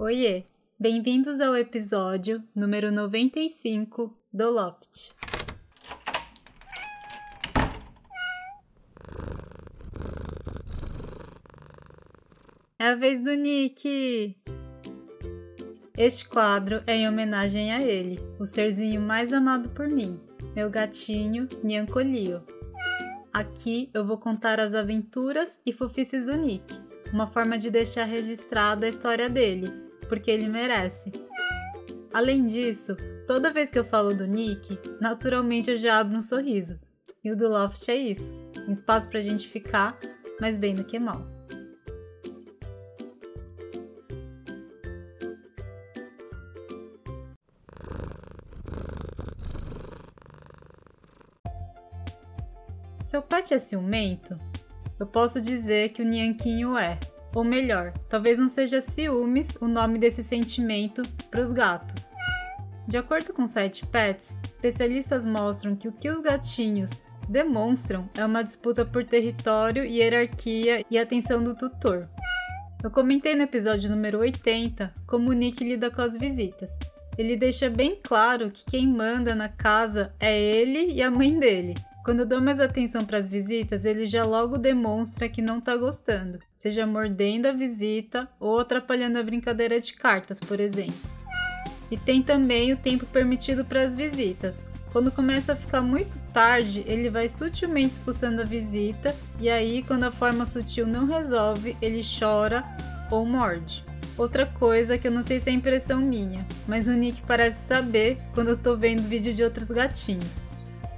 [0.00, 0.44] Oiê!
[0.78, 5.10] Bem-vindos ao episódio número 95 do Loft.
[12.78, 14.36] É a vez do Nick!
[15.96, 20.20] Este quadro é em homenagem a ele, o serzinho mais amado por mim,
[20.54, 22.46] meu gatinho Nyancolio.
[23.32, 26.72] Aqui eu vou contar as aventuras e fofices do Nick,
[27.12, 31.12] uma forma de deixar registrada a história dele, porque ele merece.
[32.12, 32.96] Além disso,
[33.26, 36.80] toda vez que eu falo do Nick, naturalmente eu já abro um sorriso.
[37.22, 38.34] E o do Loft é isso:
[38.66, 39.98] um espaço pra gente ficar,
[40.40, 41.26] mais bem do que mal.
[53.04, 54.38] Seu pet é ciumento?
[55.00, 56.98] Eu posso dizer que o Nyanquinho é.
[57.34, 62.10] Ou melhor, talvez não seja ciúmes o nome desse sentimento para os gatos.
[62.86, 68.24] De acordo com o site Pets, especialistas mostram que o que os gatinhos demonstram é
[68.24, 72.08] uma disputa por território, hierarquia e atenção do tutor.
[72.82, 76.78] Eu comentei no episódio número 80 como o Nick lida com as visitas.
[77.18, 81.74] Ele deixa bem claro que quem manda na casa é ele e a mãe dele,
[82.04, 86.38] quando dou mais atenção para as visitas, ele já logo demonstra que não está gostando,
[86.56, 90.94] seja mordendo a visita ou atrapalhando a brincadeira de cartas, por exemplo.
[91.90, 94.64] E tem também o tempo permitido para as visitas.
[94.92, 100.04] Quando começa a ficar muito tarde, ele vai sutilmente expulsando a visita, e aí, quando
[100.04, 102.64] a forma sutil não resolve, ele chora
[103.10, 103.84] ou morde.
[104.16, 108.18] Outra coisa que eu não sei se é impressão minha, mas o Nick parece saber
[108.34, 110.44] quando eu tô vendo vídeo de outros gatinhos.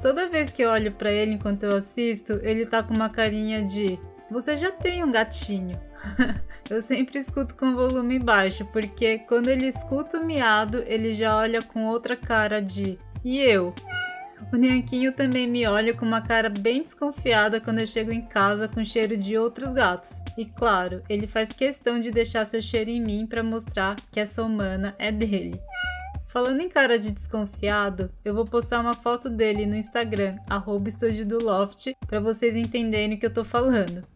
[0.03, 3.63] Toda vez que eu olho para ele enquanto eu assisto, ele tá com uma carinha
[3.63, 3.99] de
[4.31, 5.79] você já tem um gatinho.
[6.71, 11.61] eu sempre escuto com volume baixo, porque quando ele escuta o miado, ele já olha
[11.61, 13.75] com outra cara de e eu?
[14.53, 18.67] O Nhanquinho também me olha com uma cara bem desconfiada quando eu chego em casa
[18.67, 20.23] com cheiro de outros gatos.
[20.39, 24.43] E claro, ele faz questão de deixar seu cheiro em mim para mostrar que essa
[24.43, 25.61] humana é dele.
[26.33, 30.89] Falando em cara de desconfiado, eu vou postar uma foto dele no Instagram, arroba
[32.07, 34.07] para vocês entenderem o que eu tô falando.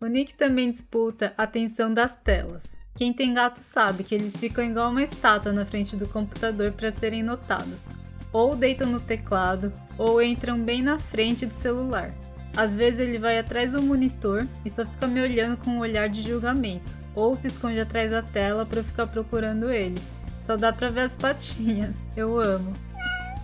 [0.00, 2.78] O Nick também disputa a atenção das telas.
[2.94, 6.90] Quem tem gato sabe que eles ficam igual uma estátua na frente do computador para
[6.90, 7.86] serem notados.
[8.32, 12.14] Ou deitam no teclado, ou entram bem na frente do celular.
[12.56, 16.08] Às vezes ele vai atrás do monitor e só fica me olhando com um olhar
[16.08, 20.00] de julgamento, ou se esconde atrás da tela para eu ficar procurando ele.
[20.46, 22.00] Só dá pra ver as patinhas.
[22.16, 22.72] Eu amo.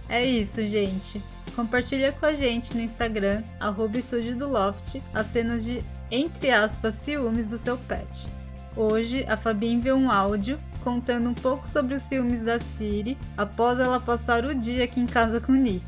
[0.09, 1.21] É isso, gente.
[1.57, 5.83] Compartilha com a gente no Instagram, arroba Estúdio do Loft, as cenas de,
[6.13, 8.29] entre aspas, ciúmes do seu pet.
[8.77, 13.81] Hoje, a Fabi enviou um áudio contando um pouco sobre os ciúmes da Siri após
[13.81, 15.85] ela passar o dia aqui em casa com o Nick.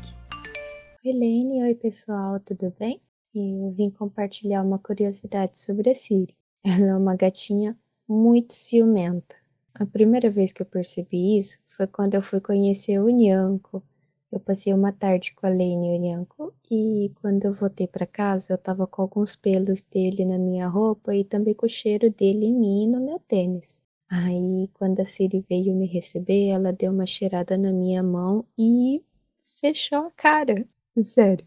[1.05, 1.63] Oi, Lene.
[1.63, 2.41] Oi, pessoal.
[2.41, 2.99] Tudo bem?
[3.33, 6.35] Eu vim compartilhar uma curiosidade sobre a Siri.
[6.61, 9.44] Ela é uma gatinha muito ciumenta.
[9.77, 13.83] A primeira vez que eu percebi isso foi quando eu fui conhecer o Nyanko.
[14.31, 18.05] Eu passei uma tarde com a Lene e o Nyanko e quando eu voltei para
[18.05, 22.09] casa eu tava com alguns pelos dele na minha roupa e também com o cheiro
[22.09, 23.81] dele em mim e no meu tênis.
[24.09, 29.03] Aí, quando a Siri veio me receber, ela deu uma cheirada na minha mão e
[29.37, 30.65] fechou a cara.
[30.97, 31.45] Sério.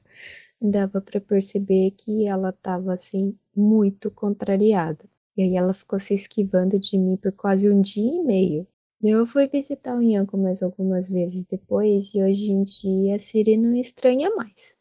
[0.61, 5.08] Dava para perceber que ela tava assim muito contrariada.
[5.39, 8.67] E aí ela ficou se esquivando de mim por quase um dia e meio.
[9.01, 13.57] Eu fui visitar o Nhanko mais algumas vezes depois e hoje em dia a Siri
[13.57, 14.77] não estranha mais.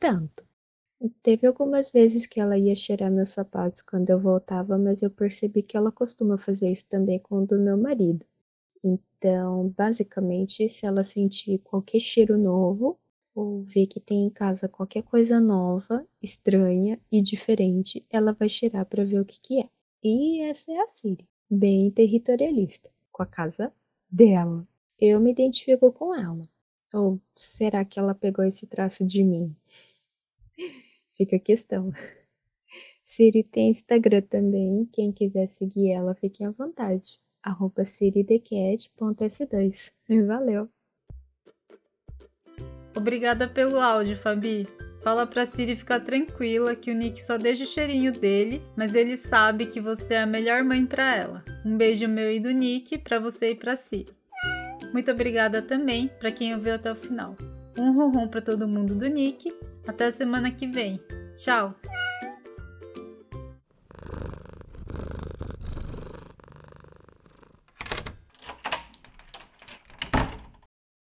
[0.00, 0.44] Tanto.
[1.22, 5.62] Teve algumas vezes que ela ia cheirar meus sapatos quando eu voltava, mas eu percebi
[5.62, 8.26] que ela costuma fazer isso também com o do meu marido.
[8.82, 12.98] Então, basicamente, se ela sentir qualquer cheiro novo,
[13.34, 18.84] ou ver que tem em casa qualquer coisa nova, estranha e diferente, ela vai cheirar
[18.86, 19.68] para ver o que, que é.
[20.02, 23.72] E essa é a Siri, bem territorialista, com a casa
[24.10, 24.66] dela.
[25.00, 26.42] Eu me identifico com ela.
[26.92, 29.54] Ou será que ela pegou esse traço de mim?
[31.16, 31.92] Fica a questão.
[33.04, 34.86] Siri tem Instagram também.
[34.86, 37.20] Quem quiser seguir ela, fique à vontade.
[37.42, 39.92] Arroba siridecat.s2.
[40.26, 40.68] Valeu!
[42.96, 44.66] Obrigada pelo áudio, Fabi.
[45.02, 49.16] Fala pra Siri ficar tranquila que o Nick só deixa o cheirinho dele, mas ele
[49.16, 51.44] sabe que você é a melhor mãe para ela.
[51.64, 54.12] Um beijo meu e do Nick para você e pra Siri.
[54.92, 57.36] Muito obrigada também para quem ouviu até o final.
[57.78, 59.52] Um ronron para todo mundo do Nick.
[59.86, 61.00] Até semana que vem.
[61.34, 61.74] Tchau!